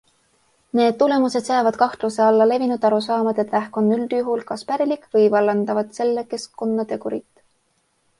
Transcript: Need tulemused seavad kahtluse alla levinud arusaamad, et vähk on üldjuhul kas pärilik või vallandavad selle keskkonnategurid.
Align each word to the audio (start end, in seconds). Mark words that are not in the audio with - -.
Need 0.77 0.95
tulemused 1.01 1.45
seavad 1.49 1.75
kahtluse 1.81 2.23
alla 2.27 2.47
levinud 2.51 2.87
arusaamad, 2.89 3.41
et 3.43 3.53
vähk 3.57 3.77
on 3.81 3.91
üldjuhul 3.97 4.41
kas 4.53 4.65
pärilik 4.71 5.05
või 5.17 5.27
vallandavad 5.35 5.93
selle 5.99 6.25
keskkonnategurid. 6.33 7.29